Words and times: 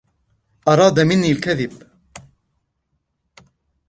أرادَ 0.67 0.99
منّي 0.99 1.31
الكذب. 1.31 1.83